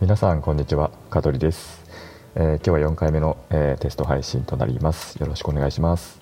[0.00, 0.90] 皆さんこんにちは。
[1.10, 1.84] 香取です、
[2.34, 5.16] えー、今日は4回目の、えー、テスト配信となります。
[5.16, 6.18] よろしくお願いします、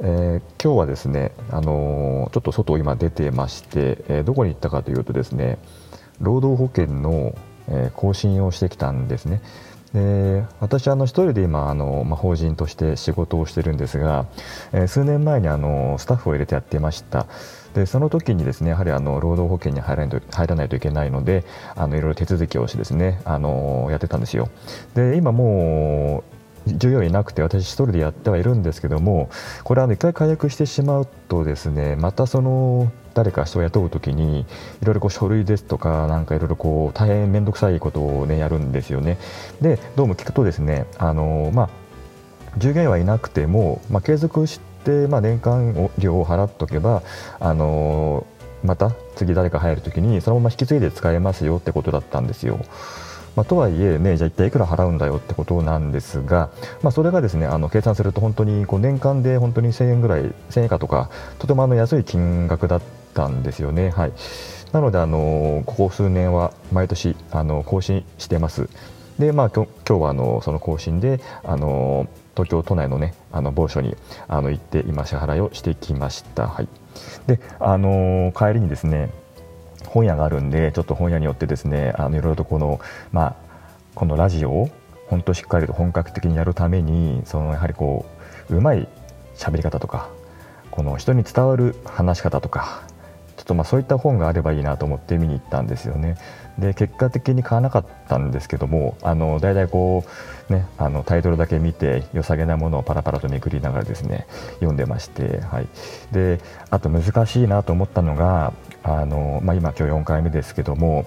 [0.00, 5.56] えー、今日はですねあのちょっと外今出てまして、えどこに行ったかというとですね
[6.20, 7.34] 労働保険の、
[7.68, 9.40] え更新をしてきたんですね。
[9.94, 14.26] で私あの一人で今あの、まあ、法人として仕事をしてるんですが、
[14.72, 17.26] え数年前にあのスタッフを入れてやってました。
[17.74, 24.48] でその時にですねやはりあの労働保険に入らないと入らないといけないのであのいろいろ手続きをしてですねあのやってたんですよ。
[24.94, 26.33] で今もう
[26.66, 29.30] 従業員いなくて私一人でやってはいるんですけども
[29.64, 34.40] これは一回解約してしまうとですねまたその誰か人を雇うときに
[34.82, 39.18] いろいろ書類ですとかなんかいろいろこう大変面倒くさいことをねやるんですよね
[39.60, 41.84] でどうも聞くとですねあのまあ
[42.56, 47.02] 従業員はいなくても、まあ、継続して、まあ、年間料を払っとけば、
[47.40, 48.26] あの、
[48.62, 52.64] また次誰か入るときにそのまま引き継いで使えますよってことだったんですよ。
[53.36, 56.50] まあ、とはいえ、ね、じゃあ一体いくら払うんだよってことなんですが、
[56.82, 62.82] まあ、それがですねあの計算すると本当にこう年間で本当に1000円ぐらい1000円以下とかとてもあの安い金額だっ
[63.14, 63.90] たんですよね。
[63.90, 64.12] はい
[64.74, 68.68] なので、あのここ数年は毎年あの更新してます。
[69.20, 76.48] で、まあ、今日はあのその更新で、あの東京都内のねあの某所にあの行って今支払いをしてきました。
[76.48, 76.68] はい、
[77.28, 79.10] であの帰りにですね
[79.86, 82.80] 本屋があるんでちょっと本屋によってですねあのいろいろとこの
[83.12, 83.36] まあ
[83.94, 84.70] このラジオを
[85.08, 88.06] 本当しっかりと本格的にやるためにそのやはりこ
[88.50, 88.88] ううまい
[89.36, 90.08] 喋り方とか
[90.70, 92.82] この人に伝わる話し方とか
[93.36, 96.16] ちょっとまあそういった本があればいいなと思って見に行ったんですよね。
[96.58, 100.04] で結果的に買わなかったんですけどもあの大体こ
[100.48, 105.68] う、ね、あのタイトルだけ見て良さげなものをパラパラとめくりながらですね読んでまして、はい、
[106.12, 106.40] で
[106.70, 108.52] あと難しいなと思ったのが
[108.84, 111.06] あの、まあ、今今日4回目ですけども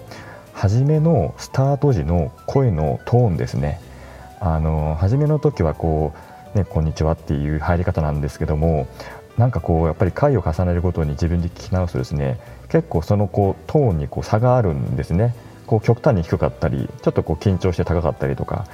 [0.52, 3.80] 初めのスタート時の声のトーンですね。
[4.40, 6.12] あの初めの時はこ
[6.54, 8.86] う、ね、こんにちはっていう入り方なんですけども
[9.36, 12.38] なんかこうやっぱり回を重ねるごとに自分で聞き直すとですね
[12.68, 15.34] 結構そのこうトーンにこう差があるんですね。
[15.66, 18.66] こう極端に低かったりちょっとこう緊張して高かったりとか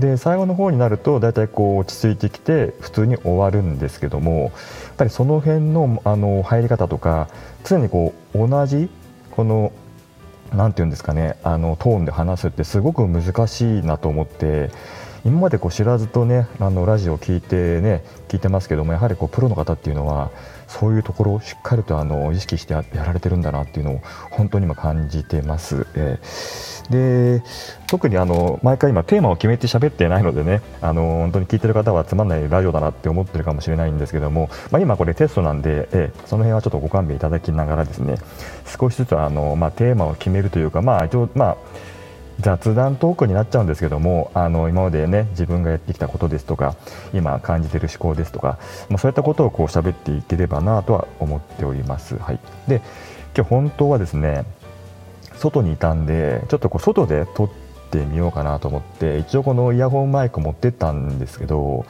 [0.00, 4.52] で最後の方になると大体こう落ち着いてきて普通に終わるんですけどもやっ
[4.96, 7.28] ぱりその辺のあの入り方とか
[7.64, 8.88] 常にこう同じ
[9.30, 9.72] この
[10.52, 14.70] 何て言うんですかねあのトーンで話すってすごく難しいなと思って
[15.24, 20.30] 今までこう知らずとねあのラジオを聞いてね聞いてますけどもやはりこうプロの方っていうのは
[20.66, 24.00] そういうところをしっかりとあの意識してやられてるんだなっていうのを
[24.30, 25.86] 本当に今感じてます。
[25.94, 26.24] えー、
[26.90, 27.42] で
[27.86, 38.16] 特にあの毎回今テーマを決めて喋ってないのでねあの本当に聞いてる方はつまんないラジオだなって思ってるかもしれないんですけども、まあ、今これテストなんで、えー、その辺はちょっとご勘弁いただきながらですね
[38.66, 41.56] 少しずつあの、まあ、テーマを決めるというかまあ一応まあ
[42.40, 46.74] 雑談トークになっちゃうんですけどもあの今までね自分がやってきたことですとか
[47.12, 48.58] 今感じてる思考ですとか、
[48.88, 52.16] まあ、そういったことをこう喋っていければなとは思っております。
[52.16, 52.82] はい、で
[53.36, 54.44] 今日本当はですね
[55.40, 57.50] 外にいたんでちょっとこう外で撮っ
[57.90, 61.84] てみようかなと思って一応このイヤホンマイク持ってったんですけど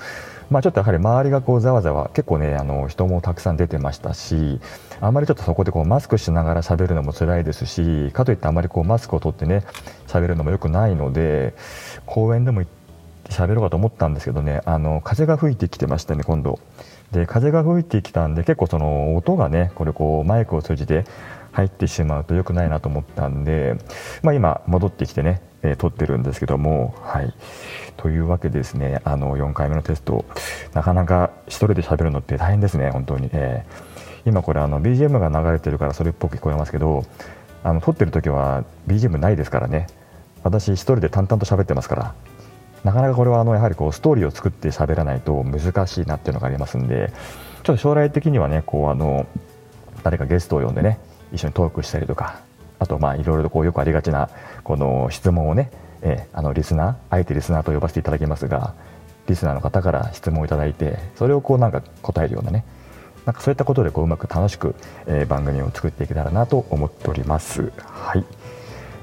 [0.51, 4.61] まあ、ちょっとやはり周りがこうざわざわ結構ねあの人もたくさん出てましたし
[5.01, 9.65] あんまりちょっとそこでこうマスクしながら喋るのも辛いですしかといってあまりこうマスクを取ってね
[10.09, 11.55] 喋るのもよくないので
[12.05, 12.73] 公園でも行っ
[13.25, 16.59] て喋ろうかと思ったんですけどねあの風が吹いてきてましたね今度。
[17.13, 21.05] で風が吹いてきたんで結構その音がねこれこうマイクを通じて
[21.53, 23.77] 入ってしまうと良くないなと思ったんで、
[24.23, 27.35] まあ、今戻ってきてね、えー、撮ってるんですけどもはい。
[27.97, 30.25] というわけでですねあの4回目のテスト
[30.73, 37.05] なかなか1人で喋るのって大変ですね本当に、えー、今これあの BGM が流れてるからそれっぽく聞こえますけど
[37.63, 39.87] あの撮ってる時は BGM ないですからね。
[40.43, 42.15] 私1人で淡々と喋ってますから。
[42.85, 47.13] なかなかこれはあのやはりこうストーリーを作って喋らないと難しいなっていうのがありますんで
[47.63, 49.27] ちょっと将来的にはねこうあの
[50.03, 50.99] 誰かゲストを呼んでね
[51.33, 52.41] 一緒にトークしたりとか
[52.79, 54.31] あとまあいろいろとこうよくありがちな
[54.65, 55.71] この質問をね
[56.03, 58.75] えー、あのリスナーあえてリスナーと呼ばせていただきますが
[59.29, 62.65] リスナーの方から質問をいただいてそれをこうなんか答えるようなね
[63.27, 64.75] なんかそういったことでこううまく楽しく、
[65.07, 67.71] えー、番組を作っていけたらなと思っております。
[67.79, 68.25] はい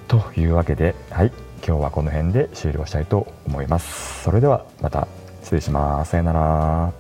[0.08, 4.24] というわけで、はい、今日はこの辺で終了したいと思います。
[4.24, 5.08] それではまた
[5.44, 6.12] 失礼します。
[6.12, 6.94] さよなら。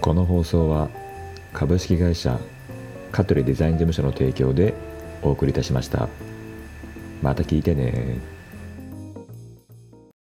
[0.00, 0.88] この放送は
[1.52, 2.38] 株式会社
[3.12, 4.74] 香取デザイン事務所の提供で
[5.22, 6.08] お送りいたしました。
[7.22, 8.16] また聞いてね